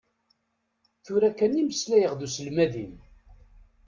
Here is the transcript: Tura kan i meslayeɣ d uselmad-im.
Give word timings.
Tura 1.03 1.29
kan 1.37 1.53
i 1.61 1.63
meslayeɣ 1.63 2.13
d 2.15 2.21
uselmad-im. 2.25 2.93